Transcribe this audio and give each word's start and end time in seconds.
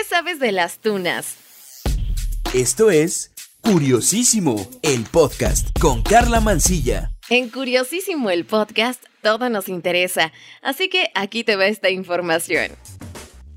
¿Qué 0.00 0.06
sabes 0.06 0.38
de 0.38 0.50
las 0.50 0.78
tunas? 0.78 1.36
Esto 2.54 2.90
es 2.90 3.32
Curiosísimo, 3.60 4.66
el 4.80 5.04
podcast 5.04 5.78
con 5.78 6.02
Carla 6.02 6.40
Mancilla. 6.40 7.12
En 7.28 7.50
Curiosísimo, 7.50 8.30
el 8.30 8.46
podcast, 8.46 9.04
todo 9.20 9.50
nos 9.50 9.68
interesa, 9.68 10.32
así 10.62 10.88
que 10.88 11.10
aquí 11.14 11.44
te 11.44 11.54
va 11.54 11.66
esta 11.66 11.90
información. 11.90 12.70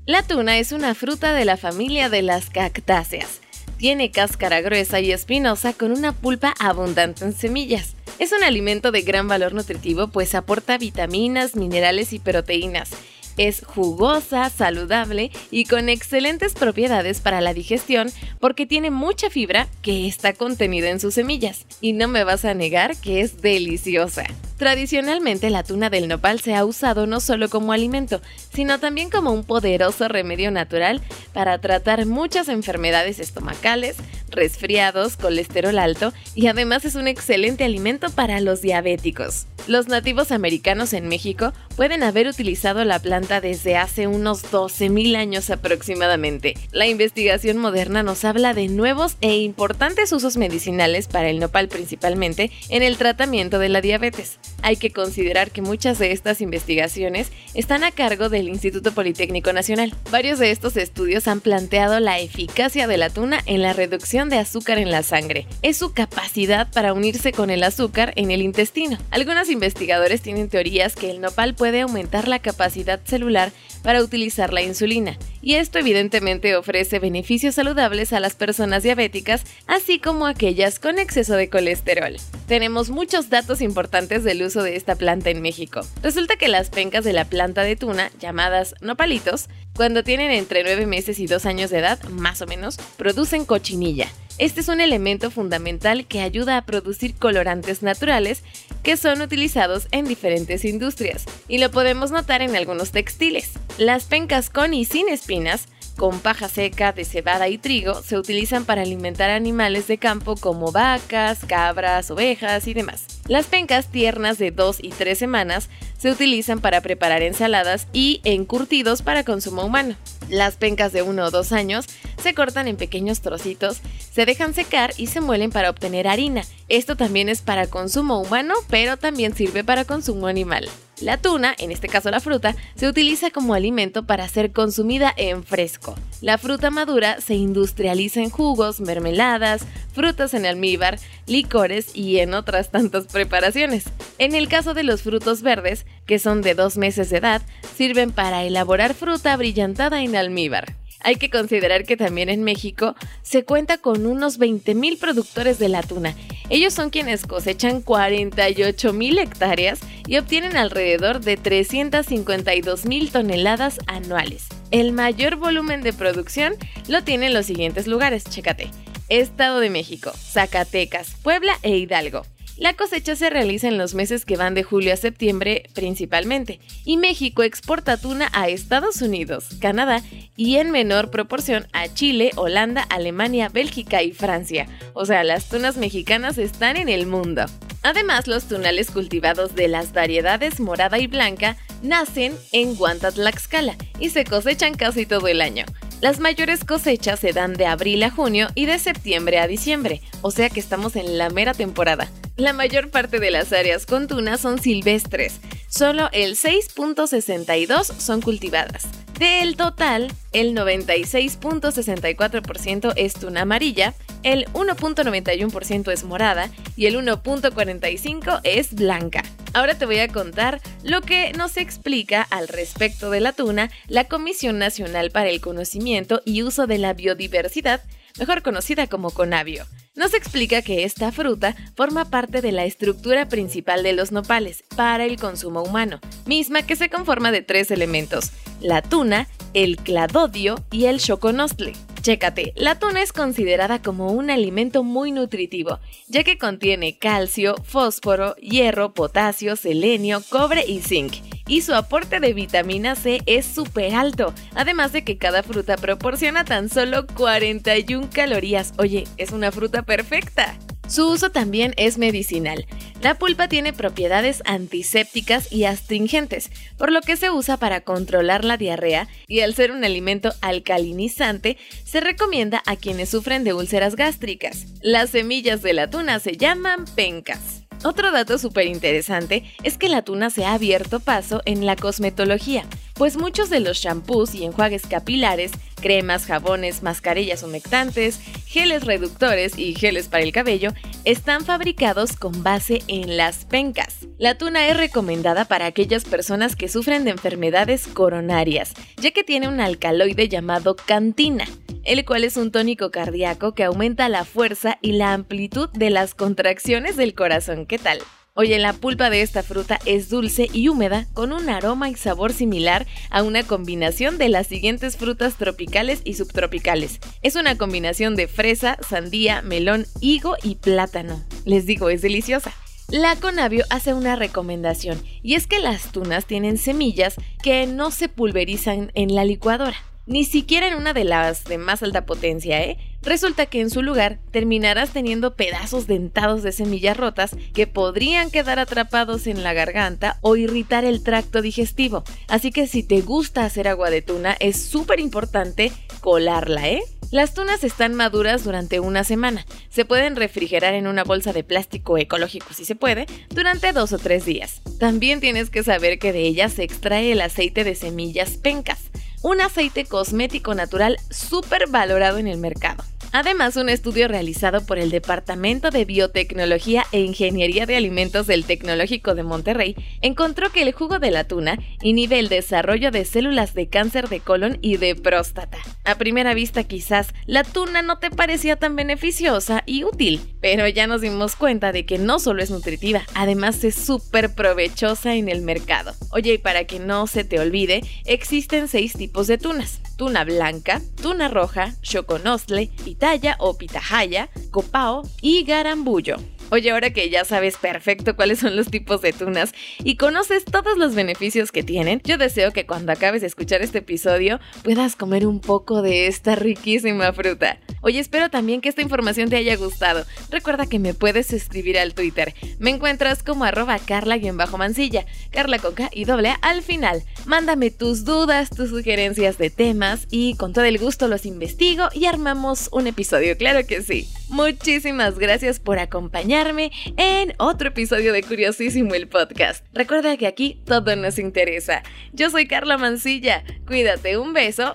La 0.04 0.22
tuna 0.22 0.58
es 0.58 0.72
una 0.72 0.94
fruta 0.94 1.32
de 1.32 1.46
la 1.46 1.56
familia 1.56 2.10
de 2.10 2.20
las 2.20 2.50
cactáceas. 2.50 3.40
Tiene 3.78 4.10
cáscara 4.10 4.60
gruesa 4.60 5.00
y 5.00 5.12
espinosa 5.12 5.72
con 5.72 5.92
una 5.92 6.12
pulpa 6.12 6.52
abundante 6.60 7.24
en 7.24 7.32
semillas. 7.32 7.94
Es 8.18 8.32
un 8.32 8.44
alimento 8.44 8.92
de 8.92 9.00
gran 9.00 9.28
valor 9.28 9.54
nutritivo 9.54 10.08
pues 10.08 10.34
aporta 10.34 10.76
vitaminas, 10.76 11.56
minerales 11.56 12.12
y 12.12 12.18
proteínas 12.18 12.90
es 13.36 13.64
jugosa, 13.64 14.50
saludable 14.50 15.30
y 15.50 15.64
con 15.64 15.88
excelentes 15.88 16.54
propiedades 16.54 17.20
para 17.20 17.40
la 17.40 17.54
digestión 17.54 18.10
porque 18.40 18.66
tiene 18.66 18.90
mucha 18.90 19.30
fibra 19.30 19.68
que 19.82 20.06
está 20.06 20.32
contenida 20.32 20.90
en 20.90 21.00
sus 21.00 21.14
semillas. 21.14 21.66
Y 21.80 21.92
no 21.92 22.08
me 22.08 22.24
vas 22.24 22.44
a 22.44 22.54
negar 22.54 22.96
que 22.96 23.20
es 23.20 23.40
deliciosa. 23.40 24.24
Tradicionalmente 24.56 25.50
la 25.50 25.64
tuna 25.64 25.90
del 25.90 26.06
nopal 26.06 26.40
se 26.40 26.54
ha 26.54 26.64
usado 26.64 27.06
no 27.06 27.18
solo 27.18 27.48
como 27.48 27.72
alimento, 27.72 28.20
sino 28.52 28.78
también 28.78 29.10
como 29.10 29.32
un 29.32 29.42
poderoso 29.42 30.06
remedio 30.06 30.52
natural 30.52 31.02
para 31.32 31.58
tratar 31.58 32.06
muchas 32.06 32.48
enfermedades 32.48 33.18
estomacales, 33.18 33.96
resfriados, 34.30 35.16
colesterol 35.16 35.78
alto 35.78 36.12
y 36.36 36.46
además 36.46 36.84
es 36.84 36.94
un 36.94 37.08
excelente 37.08 37.64
alimento 37.64 38.10
para 38.10 38.40
los 38.40 38.62
diabéticos. 38.62 39.46
Los 39.66 39.88
nativos 39.88 40.30
americanos 40.30 40.92
en 40.92 41.08
México 41.08 41.54
pueden 41.74 42.02
haber 42.02 42.28
utilizado 42.28 42.84
la 42.84 42.98
planta 42.98 43.40
desde 43.40 43.76
hace 43.76 44.06
unos 44.06 44.52
12.000 44.52 45.16
años 45.16 45.48
aproximadamente. 45.48 46.54
La 46.70 46.86
investigación 46.86 47.56
moderna 47.56 48.02
nos 48.02 48.26
habla 48.26 48.52
de 48.52 48.68
nuevos 48.68 49.16
e 49.22 49.38
importantes 49.38 50.12
usos 50.12 50.36
medicinales 50.36 51.08
para 51.08 51.30
el 51.30 51.40
nopal 51.40 51.68
principalmente 51.68 52.50
en 52.68 52.82
el 52.82 52.98
tratamiento 52.98 53.58
de 53.58 53.70
la 53.70 53.80
diabetes. 53.80 54.38
Hay 54.62 54.76
que 54.76 54.90
considerar 54.90 55.50
que 55.50 55.62
muchas 55.62 55.98
de 55.98 56.12
estas 56.12 56.40
investigaciones 56.40 57.30
están 57.54 57.84
a 57.84 57.90
cargo 57.90 58.28
del 58.28 58.48
Instituto 58.48 58.92
Politécnico 58.92 59.52
Nacional. 59.52 59.94
Varios 60.10 60.38
de 60.38 60.50
estos 60.50 60.76
estudios 60.76 61.28
han 61.28 61.40
planteado 61.40 62.00
la 62.00 62.18
eficacia 62.18 62.86
de 62.86 62.96
la 62.96 63.10
tuna 63.10 63.40
en 63.46 63.62
la 63.62 63.72
reducción 63.72 64.30
de 64.30 64.38
azúcar 64.38 64.78
en 64.78 64.90
la 64.90 65.02
sangre. 65.02 65.46
Es 65.62 65.76
su 65.76 65.92
capacidad 65.92 66.70
para 66.70 66.92
unirse 66.92 67.32
con 67.32 67.50
el 67.50 67.62
azúcar 67.62 68.12
en 68.16 68.30
el 68.30 68.42
intestino. 68.42 68.98
Algunos 69.10 69.50
investigadores 69.50 70.22
tienen 70.22 70.48
teorías 70.48 70.94
que 70.94 71.10
el 71.10 71.20
nopal 71.20 71.54
puede 71.54 71.82
aumentar 71.82 72.28
la 72.28 72.38
capacidad 72.38 73.00
celular 73.04 73.52
para 73.82 74.02
utilizar 74.02 74.52
la 74.52 74.62
insulina, 74.62 75.18
y 75.44 75.56
esto 75.56 75.78
evidentemente 75.78 76.56
ofrece 76.56 76.98
beneficios 76.98 77.56
saludables 77.56 78.14
a 78.14 78.20
las 78.20 78.34
personas 78.34 78.82
diabéticas, 78.82 79.44
así 79.66 79.98
como 79.98 80.26
a 80.26 80.30
aquellas 80.30 80.78
con 80.78 80.98
exceso 80.98 81.34
de 81.34 81.50
colesterol. 81.50 82.16
Tenemos 82.48 82.88
muchos 82.88 83.28
datos 83.28 83.60
importantes 83.60 84.24
del 84.24 84.42
uso 84.42 84.62
de 84.62 84.76
esta 84.76 84.96
planta 84.96 85.28
en 85.28 85.42
México. 85.42 85.82
Resulta 86.02 86.36
que 86.36 86.48
las 86.48 86.70
pencas 86.70 87.04
de 87.04 87.12
la 87.12 87.26
planta 87.26 87.62
de 87.62 87.76
tuna, 87.76 88.10
llamadas 88.18 88.74
nopalitos, 88.80 89.48
cuando 89.76 90.02
tienen 90.02 90.30
entre 90.30 90.62
9 90.62 90.86
meses 90.86 91.18
y 91.18 91.26
2 91.26 91.44
años 91.44 91.70
de 91.70 91.80
edad, 91.80 92.02
más 92.04 92.40
o 92.40 92.46
menos, 92.46 92.78
producen 92.96 93.44
cochinilla. 93.44 94.08
Este 94.36 94.62
es 94.62 94.68
un 94.68 94.80
elemento 94.80 95.30
fundamental 95.30 96.06
que 96.06 96.20
ayuda 96.20 96.56
a 96.56 96.66
producir 96.66 97.14
colorantes 97.14 97.82
naturales 97.82 98.42
que 98.82 98.96
son 98.96 99.20
utilizados 99.20 99.86
en 99.92 100.06
diferentes 100.06 100.64
industrias, 100.64 101.24
y 101.46 101.58
lo 101.58 101.70
podemos 101.70 102.10
notar 102.10 102.42
en 102.42 102.56
algunos 102.56 102.90
textiles. 102.90 103.52
Las 103.78 104.04
pencas 104.04 104.50
con 104.50 104.74
y 104.74 104.84
sin 104.86 105.08
espinas 105.08 105.68
con 105.96 106.18
paja 106.18 106.48
seca 106.48 106.92
de 106.92 107.04
cebada 107.04 107.48
y 107.48 107.58
trigo 107.58 108.02
se 108.02 108.18
utilizan 108.18 108.64
para 108.64 108.82
alimentar 108.82 109.30
animales 109.30 109.86
de 109.86 109.98
campo 109.98 110.34
como 110.34 110.72
vacas, 110.72 111.44
cabras, 111.46 112.10
ovejas 112.10 112.66
y 112.66 112.74
demás. 112.74 113.04
Las 113.28 113.46
pencas 113.46 113.86
tiernas 113.86 114.38
de 114.38 114.50
2 114.50 114.78
y 114.82 114.90
3 114.90 115.16
semanas 115.16 115.70
se 115.96 116.10
utilizan 116.10 116.60
para 116.60 116.80
preparar 116.80 117.22
ensaladas 117.22 117.86
y 117.92 118.20
encurtidos 118.24 119.02
para 119.02 119.22
consumo 119.22 119.64
humano. 119.64 119.94
Las 120.28 120.56
pencas 120.56 120.92
de 120.92 121.02
1 121.02 121.26
o 121.26 121.30
2 121.30 121.52
años 121.52 121.86
se 122.24 122.34
cortan 122.34 122.68
en 122.68 122.76
pequeños 122.76 123.20
trocitos, 123.20 123.82
se 124.10 124.24
dejan 124.24 124.54
secar 124.54 124.94
y 124.96 125.08
se 125.08 125.20
muelen 125.20 125.50
para 125.50 125.68
obtener 125.68 126.08
harina. 126.08 126.42
Esto 126.70 126.96
también 126.96 127.28
es 127.28 127.42
para 127.42 127.66
consumo 127.66 128.18
humano, 128.18 128.54
pero 128.70 128.96
también 128.96 129.34
sirve 129.34 129.62
para 129.62 129.84
consumo 129.84 130.26
animal. 130.26 130.70
La 131.02 131.18
tuna, 131.18 131.54
en 131.58 131.70
este 131.70 131.88
caso 131.88 132.10
la 132.10 132.20
fruta, 132.20 132.56
se 132.76 132.88
utiliza 132.88 133.30
como 133.30 133.52
alimento 133.52 134.06
para 134.06 134.26
ser 134.26 134.52
consumida 134.52 135.12
en 135.18 135.44
fresco. 135.44 135.96
La 136.22 136.38
fruta 136.38 136.70
madura 136.70 137.20
se 137.20 137.34
industrializa 137.34 138.20
en 138.22 138.30
jugos, 138.30 138.80
mermeladas, 138.80 139.66
frutas 139.92 140.32
en 140.32 140.46
almíbar, 140.46 140.98
licores 141.26 141.94
y 141.94 142.20
en 142.20 142.32
otras 142.32 142.70
tantas 142.70 143.04
preparaciones. 143.06 143.84
En 144.18 144.34
el 144.34 144.48
caso 144.48 144.72
de 144.72 144.84
los 144.84 145.02
frutos 145.02 145.42
verdes, 145.42 145.84
que 146.06 146.18
son 146.18 146.40
de 146.40 146.54
dos 146.54 146.78
meses 146.78 147.10
de 147.10 147.18
edad, 147.18 147.42
sirven 147.76 148.12
para 148.12 148.44
elaborar 148.44 148.94
fruta 148.94 149.36
brillantada 149.36 150.02
en 150.02 150.16
almíbar. 150.16 150.74
Hay 151.04 151.16
que 151.16 151.28
considerar 151.28 151.84
que 151.84 151.98
también 151.98 152.30
en 152.30 152.42
México 152.42 152.96
se 153.22 153.44
cuenta 153.44 153.76
con 153.76 154.06
unos 154.06 154.40
20.000 154.40 154.98
productores 154.98 155.58
de 155.58 155.68
la 155.68 155.82
tuna. 155.82 156.16
Ellos 156.48 156.72
son 156.72 156.88
quienes 156.88 157.26
cosechan 157.26 157.84
48.000 157.84 159.20
hectáreas 159.20 159.80
y 160.06 160.16
obtienen 160.16 160.56
alrededor 160.56 161.20
de 161.20 161.38
352.000 161.38 163.12
toneladas 163.12 163.78
anuales. 163.86 164.46
El 164.70 164.92
mayor 164.92 165.36
volumen 165.36 165.82
de 165.82 165.92
producción 165.92 166.54
lo 166.88 167.04
tienen 167.04 167.34
los 167.34 167.44
siguientes 167.44 167.86
lugares, 167.86 168.24
chécate. 168.24 168.70
Estado 169.10 169.60
de 169.60 169.68
México, 169.68 170.10
Zacatecas, 170.16 171.14
Puebla 171.22 171.52
e 171.62 171.76
Hidalgo. 171.76 172.22
La 172.56 172.74
cosecha 172.74 173.16
se 173.16 173.30
realiza 173.30 173.66
en 173.66 173.78
los 173.78 173.94
meses 173.94 174.24
que 174.24 174.36
van 174.36 174.54
de 174.54 174.62
julio 174.62 174.94
a 174.94 174.96
septiembre 174.96 175.64
principalmente, 175.74 176.60
y 176.84 176.98
México 176.98 177.42
exporta 177.42 177.96
tuna 177.96 178.30
a 178.32 178.48
Estados 178.48 179.02
Unidos, 179.02 179.46
Canadá 179.60 180.02
y 180.36 180.56
en 180.56 180.70
menor 180.70 181.10
proporción 181.10 181.66
a 181.72 181.92
Chile, 181.92 182.30
Holanda, 182.36 182.82
Alemania, 182.82 183.48
Bélgica 183.48 184.02
y 184.04 184.12
Francia. 184.12 184.68
O 184.92 185.04
sea, 185.04 185.24
las 185.24 185.48
tunas 185.48 185.76
mexicanas 185.78 186.38
están 186.38 186.76
en 186.76 186.88
el 186.88 187.06
mundo. 187.06 187.44
Además, 187.82 188.28
los 188.28 188.44
tunales 188.44 188.92
cultivados 188.92 189.56
de 189.56 189.66
las 189.66 189.92
variedades 189.92 190.60
morada 190.60 191.00
y 191.00 191.08
blanca 191.08 191.56
nacen 191.82 192.34
en 192.52 192.76
Guantatlaxcala 192.76 193.76
y 193.98 194.10
se 194.10 194.24
cosechan 194.24 194.74
casi 194.74 195.06
todo 195.06 195.26
el 195.26 195.40
año. 195.40 195.66
Las 196.00 196.20
mayores 196.20 196.64
cosechas 196.64 197.18
se 197.18 197.32
dan 197.32 197.54
de 197.54 197.66
abril 197.66 198.02
a 198.04 198.10
junio 198.10 198.48
y 198.54 198.66
de 198.66 198.78
septiembre 198.78 199.38
a 199.38 199.48
diciembre, 199.48 200.02
o 200.22 200.30
sea 200.30 200.50
que 200.50 200.60
estamos 200.60 200.96
en 200.96 201.18
la 201.18 201.30
mera 201.30 201.52
temporada. 201.52 202.08
La 202.36 202.52
mayor 202.52 202.90
parte 202.90 203.20
de 203.20 203.30
las 203.30 203.52
áreas 203.52 203.86
con 203.86 204.08
tuna 204.08 204.38
son 204.38 204.60
silvestres, 204.60 205.38
solo 205.68 206.08
el 206.10 206.34
6.62 206.34 207.84
son 207.84 208.20
cultivadas. 208.20 208.88
Del 209.20 209.56
total, 209.56 210.10
el 210.32 210.52
96.64% 210.52 212.92
es 212.96 213.14
tuna 213.14 213.42
amarilla, 213.42 213.94
el 214.24 214.46
1.91% 214.46 215.92
es 215.92 216.02
morada 216.02 216.50
y 216.74 216.86
el 216.86 216.96
1.45% 216.96 218.40
es 218.42 218.74
blanca. 218.74 219.22
Ahora 219.52 219.78
te 219.78 219.86
voy 219.86 220.00
a 220.00 220.08
contar 220.08 220.60
lo 220.82 221.02
que 221.02 221.32
nos 221.34 221.56
explica 221.56 222.22
al 222.22 222.48
respecto 222.48 223.10
de 223.10 223.20
la 223.20 223.32
tuna 223.32 223.70
la 223.86 224.08
Comisión 224.08 224.58
Nacional 224.58 225.12
para 225.12 225.28
el 225.28 225.40
Conocimiento 225.40 226.20
y 226.24 226.42
Uso 226.42 226.66
de 226.66 226.78
la 226.78 226.94
Biodiversidad, 226.94 227.80
mejor 228.18 228.42
conocida 228.42 228.88
como 228.88 229.12
CONABIO 229.12 229.66
nos 229.94 230.14
explica 230.14 230.62
que 230.62 230.84
esta 230.84 231.12
fruta 231.12 231.54
forma 231.76 232.04
parte 232.06 232.40
de 232.40 232.52
la 232.52 232.64
estructura 232.64 233.28
principal 233.28 233.82
de 233.82 233.92
los 233.92 234.12
nopales 234.12 234.64
para 234.76 235.04
el 235.04 235.16
consumo 235.16 235.62
humano, 235.62 236.00
misma 236.26 236.62
que 236.62 236.76
se 236.76 236.90
conforma 236.90 237.30
de 237.30 237.42
tres 237.42 237.70
elementos, 237.70 238.32
la 238.60 238.82
tuna, 238.82 239.28
el 239.52 239.76
cladodio 239.76 240.56
y 240.70 240.86
el 240.86 240.98
choconostle. 240.98 241.74
Chécate, 242.04 242.52
la 242.54 242.78
tuna 242.78 243.00
es 243.00 243.14
considerada 243.14 243.80
como 243.80 244.08
un 244.08 244.28
alimento 244.28 244.84
muy 244.84 245.10
nutritivo, 245.10 245.80
ya 246.06 246.22
que 246.22 246.36
contiene 246.36 246.98
calcio, 246.98 247.54
fósforo, 247.64 248.36
hierro, 248.36 248.92
potasio, 248.92 249.56
selenio, 249.56 250.22
cobre 250.28 250.66
y 250.68 250.80
zinc. 250.80 251.14
Y 251.48 251.62
su 251.62 251.72
aporte 251.72 252.20
de 252.20 252.34
vitamina 252.34 252.94
C 252.94 253.22
es 253.24 253.46
súper 253.46 253.94
alto, 253.94 254.34
además 254.54 254.92
de 254.92 255.02
que 255.02 255.16
cada 255.16 255.42
fruta 255.42 255.78
proporciona 255.78 256.44
tan 256.44 256.68
solo 256.68 257.06
41 257.06 258.10
calorías. 258.12 258.74
Oye, 258.76 259.04
es 259.16 259.32
una 259.32 259.50
fruta 259.50 259.80
perfecta. 259.80 260.58
Su 260.86 261.10
uso 261.10 261.30
también 261.30 261.74
es 261.76 261.98
medicinal. 261.98 262.66
La 263.00 263.14
pulpa 263.18 263.48
tiene 263.48 263.72
propiedades 263.72 264.42
antisépticas 264.46 265.52
y 265.52 265.64
astringentes, 265.64 266.50
por 266.78 266.92
lo 266.92 267.00
que 267.00 267.16
se 267.16 267.30
usa 267.30 267.56
para 267.56 267.80
controlar 267.80 268.44
la 268.44 268.56
diarrea 268.56 269.08
y 269.26 269.40
al 269.40 269.54
ser 269.54 269.72
un 269.72 269.84
alimento 269.84 270.32
alcalinizante, 270.40 271.58
se 271.84 272.00
recomienda 272.00 272.62
a 272.66 272.76
quienes 272.76 273.08
sufren 273.08 273.44
de 273.44 273.54
úlceras 273.54 273.96
gástricas. 273.96 274.66
Las 274.82 275.10
semillas 275.10 275.62
de 275.62 275.72
la 275.72 275.90
tuna 275.90 276.18
se 276.18 276.36
llaman 276.36 276.84
pencas. 276.94 277.63
Otro 277.84 278.10
dato 278.10 278.38
súper 278.38 278.66
interesante 278.66 279.44
es 279.62 279.76
que 279.76 279.90
la 279.90 280.02
tuna 280.02 280.30
se 280.30 280.46
ha 280.46 280.54
abierto 280.54 281.00
paso 281.00 281.42
en 281.44 281.66
la 281.66 281.76
cosmetología, 281.76 282.64
pues 282.94 283.18
muchos 283.18 283.50
de 283.50 283.60
los 283.60 283.76
shampoos 283.76 284.34
y 284.34 284.44
enjuagues 284.44 284.86
capilares 284.86 285.52
cremas, 285.84 286.24
jabones, 286.24 286.82
mascarillas 286.82 287.42
humectantes, 287.42 288.18
geles 288.46 288.84
reductores 288.84 289.58
y 289.58 289.74
geles 289.74 290.08
para 290.08 290.24
el 290.24 290.32
cabello 290.32 290.72
están 291.04 291.44
fabricados 291.44 292.16
con 292.16 292.42
base 292.42 292.82
en 292.88 293.18
las 293.18 293.44
pencas. 293.44 294.06
La 294.16 294.38
tuna 294.38 294.66
es 294.66 294.78
recomendada 294.78 295.44
para 295.44 295.66
aquellas 295.66 296.04
personas 296.04 296.56
que 296.56 296.70
sufren 296.70 297.04
de 297.04 297.10
enfermedades 297.10 297.86
coronarias, 297.86 298.72
ya 298.96 299.10
que 299.10 299.24
tiene 299.24 299.46
un 299.46 299.60
alcaloide 299.60 300.30
llamado 300.30 300.74
cantina 300.74 301.44
el 301.84 302.04
cual 302.04 302.24
es 302.24 302.36
un 302.36 302.50
tónico 302.50 302.90
cardíaco 302.90 303.54
que 303.54 303.64
aumenta 303.64 304.08
la 304.08 304.24
fuerza 304.24 304.78
y 304.82 304.92
la 304.92 305.12
amplitud 305.12 305.68
de 305.70 305.90
las 305.90 306.14
contracciones 306.14 306.96
del 306.96 307.14
corazón. 307.14 307.66
¿Qué 307.66 307.78
tal? 307.78 307.98
Oye, 308.36 308.58
la 308.58 308.72
pulpa 308.72 309.10
de 309.10 309.22
esta 309.22 309.44
fruta 309.44 309.78
es 309.86 310.08
dulce 310.08 310.48
y 310.52 310.68
húmeda, 310.68 311.06
con 311.14 311.32
un 311.32 311.48
aroma 311.48 311.88
y 311.88 311.94
sabor 311.94 312.32
similar 312.32 312.84
a 313.10 313.22
una 313.22 313.44
combinación 313.44 314.18
de 314.18 314.28
las 314.28 314.48
siguientes 314.48 314.96
frutas 314.96 315.36
tropicales 315.36 316.00
y 316.02 316.14
subtropicales. 316.14 316.98
Es 317.22 317.36
una 317.36 317.56
combinación 317.56 318.16
de 318.16 318.26
fresa, 318.26 318.76
sandía, 318.86 319.40
melón, 319.40 319.86
higo 320.00 320.34
y 320.42 320.56
plátano. 320.56 321.22
Les 321.44 321.64
digo, 321.64 321.90
es 321.90 322.02
deliciosa. 322.02 322.52
La 322.88 323.14
Conavio 323.14 323.64
hace 323.70 323.94
una 323.94 324.16
recomendación, 324.16 325.00
y 325.22 325.34
es 325.34 325.46
que 325.46 325.60
las 325.60 325.92
tunas 325.92 326.26
tienen 326.26 326.58
semillas 326.58 327.14
que 327.40 327.68
no 327.68 327.92
se 327.92 328.08
pulverizan 328.08 328.90
en 328.94 329.14
la 329.14 329.24
licuadora 329.24 329.76
ni 330.06 330.24
siquiera 330.24 330.68
en 330.68 330.74
una 330.74 330.92
de 330.92 331.04
las 331.04 331.44
de 331.44 331.58
más 331.58 331.82
alta 331.82 332.06
potencia, 332.06 332.62
¿eh? 332.62 332.78
Resulta 333.02 333.46
que 333.46 333.60
en 333.60 333.68
su 333.68 333.82
lugar 333.82 334.18
terminarás 334.30 334.90
teniendo 334.90 335.34
pedazos 335.36 335.86
dentados 335.86 336.42
de 336.42 336.52
semillas 336.52 336.96
rotas 336.96 337.36
que 337.52 337.66
podrían 337.66 338.30
quedar 338.30 338.58
atrapados 338.58 339.26
en 339.26 339.42
la 339.42 339.52
garganta 339.52 340.18
o 340.22 340.36
irritar 340.36 340.84
el 340.84 341.02
tracto 341.02 341.42
digestivo. 341.42 342.02
Así 342.28 342.50
que 342.50 342.66
si 342.66 342.82
te 342.82 343.02
gusta 343.02 343.44
hacer 343.44 343.68
agua 343.68 343.90
de 343.90 344.02
tuna, 344.02 344.36
es 344.40 344.62
súper 344.62 345.00
importante 345.00 345.70
colarla, 346.00 346.68
¿eh? 346.68 346.82
Las 347.10 347.34
tunas 347.34 347.62
están 347.62 347.94
maduras 347.94 348.42
durante 348.42 348.80
una 348.80 349.04
semana. 349.04 349.46
Se 349.68 349.84
pueden 349.84 350.16
refrigerar 350.16 350.74
en 350.74 350.86
una 350.86 351.04
bolsa 351.04 351.32
de 351.32 351.44
plástico 351.44 351.96
ecológico 351.96 352.52
si 352.54 352.64
se 352.64 352.74
puede, 352.74 353.06
durante 353.28 353.72
dos 353.72 353.92
o 353.92 353.98
tres 353.98 354.24
días. 354.24 354.62
También 354.80 355.20
tienes 355.20 355.50
que 355.50 355.62
saber 355.62 355.98
que 355.98 356.12
de 356.12 356.22
ellas 356.22 356.54
se 356.54 356.64
extrae 356.64 357.12
el 357.12 357.20
aceite 357.20 357.62
de 357.64 357.74
semillas 357.74 358.30
pencas 358.38 358.90
un 359.24 359.40
aceite 359.40 359.86
cosmético 359.86 360.54
natural 360.54 360.98
súper 361.08 361.66
valorado 361.70 362.18
en 362.18 362.28
el 362.28 362.36
mercado. 362.36 362.84
Además, 363.16 363.54
un 363.54 363.68
estudio 363.68 364.08
realizado 364.08 364.66
por 364.66 364.76
el 364.76 364.90
Departamento 364.90 365.70
de 365.70 365.84
Biotecnología 365.84 366.84
e 366.90 366.98
Ingeniería 366.98 367.64
de 367.64 367.76
Alimentos 367.76 368.26
del 368.26 368.44
Tecnológico 368.44 369.14
de 369.14 369.22
Monterrey 369.22 369.76
encontró 370.00 370.50
que 370.50 370.62
el 370.62 370.72
jugo 370.72 370.98
de 370.98 371.12
la 371.12 371.22
tuna 371.22 371.60
inhibe 371.80 372.18
el 372.18 372.28
desarrollo 372.28 372.90
de 372.90 373.04
células 373.04 373.54
de 373.54 373.68
cáncer 373.68 374.08
de 374.08 374.18
colon 374.18 374.58
y 374.62 374.78
de 374.78 374.96
próstata. 374.96 375.58
A 375.84 375.94
primera 375.94 376.34
vista 376.34 376.64
quizás 376.64 377.14
la 377.24 377.44
tuna 377.44 377.82
no 377.82 378.00
te 378.00 378.10
parecía 378.10 378.56
tan 378.56 378.74
beneficiosa 378.74 379.62
y 379.64 379.84
útil, 379.84 380.20
pero 380.40 380.66
ya 380.66 380.88
nos 380.88 381.00
dimos 381.00 381.36
cuenta 381.36 381.70
de 381.70 381.86
que 381.86 381.98
no 381.98 382.18
solo 382.18 382.42
es 382.42 382.50
nutritiva, 382.50 383.02
además 383.14 383.62
es 383.62 383.76
súper 383.76 384.34
provechosa 384.34 385.14
en 385.14 385.28
el 385.28 385.40
mercado. 385.42 385.94
Oye, 386.10 386.32
y 386.32 386.38
para 386.38 386.64
que 386.64 386.80
no 386.80 387.06
se 387.06 387.22
te 387.22 387.38
olvide, 387.38 387.82
existen 388.06 388.66
seis 388.66 388.94
tipos 388.94 389.28
de 389.28 389.38
tunas. 389.38 389.80
Tuna 389.96 390.24
blanca, 390.24 390.80
tuna 391.00 391.28
roja, 391.28 391.74
choconostle, 391.82 392.70
y 392.84 393.36
o 393.38 393.56
pitahaya, 393.56 394.28
copao 394.50 395.02
y 395.20 395.44
garambullo. 395.44 396.16
Oye, 396.54 396.70
ahora 396.70 396.90
que 396.90 397.10
ya 397.10 397.24
sabes 397.24 397.56
perfecto 397.56 398.14
cuáles 398.14 398.38
son 398.38 398.54
los 398.54 398.70
tipos 398.70 399.02
de 399.02 399.12
tunas 399.12 399.52
y 399.82 399.96
conoces 399.96 400.44
todos 400.44 400.78
los 400.78 400.94
beneficios 400.94 401.50
que 401.50 401.64
tienen, 401.64 402.00
yo 402.04 402.16
deseo 402.16 402.52
que 402.52 402.64
cuando 402.64 402.92
acabes 402.92 403.22
de 403.22 403.26
escuchar 403.26 403.60
este 403.60 403.78
episodio 403.78 404.38
puedas 404.62 404.94
comer 404.94 405.26
un 405.26 405.40
poco 405.40 405.82
de 405.82 406.06
esta 406.06 406.36
riquísima 406.36 407.12
fruta. 407.12 407.58
Oye, 407.80 407.98
espero 407.98 408.30
también 408.30 408.60
que 408.60 408.68
esta 408.68 408.82
información 408.82 409.30
te 409.30 409.36
haya 409.36 409.56
gustado. 409.56 410.06
Recuerda 410.30 410.66
que 410.66 410.78
me 410.78 410.94
puedes 410.94 411.32
escribir 411.32 411.76
al 411.76 411.92
Twitter. 411.92 412.34
Me 412.60 412.70
encuentras 412.70 413.24
como 413.24 413.44
arroba 413.44 413.80
carla-mansilla, 413.80 415.06
carla 415.32 415.58
con 415.58 415.74
y 415.90 416.04
doble 416.04 416.28
A 416.28 416.34
al 416.34 416.62
final. 416.62 417.02
Mándame 417.26 417.72
tus 417.72 418.04
dudas, 418.04 418.48
tus 418.48 418.70
sugerencias 418.70 419.38
de 419.38 419.50
temas 419.50 420.06
y 420.08 420.36
con 420.36 420.52
todo 420.52 420.64
el 420.64 420.78
gusto 420.78 421.08
los 421.08 421.26
investigo 421.26 421.88
y 421.92 422.06
armamos 422.06 422.68
un 422.70 422.86
episodio, 422.86 423.36
claro 423.36 423.66
que 423.66 423.82
sí. 423.82 424.08
Muchísimas 424.28 425.18
gracias 425.18 425.58
por 425.60 425.78
acompañarme 425.78 426.43
en 426.46 427.34
otro 427.38 427.68
episodio 427.68 428.12
de 428.12 428.22
Curiosísimo 428.22 428.94
el 428.94 429.08
podcast. 429.08 429.64
Recuerda 429.72 430.16
que 430.16 430.26
aquí 430.26 430.60
todo 430.66 430.94
nos 430.94 431.18
interesa. 431.18 431.82
Yo 432.12 432.30
soy 432.30 432.46
Carla 432.46 432.76
Mancilla. 432.76 433.42
Cuídate, 433.66 434.18
un 434.18 434.34
beso. 434.34 434.74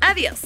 Adiós. 0.00 0.40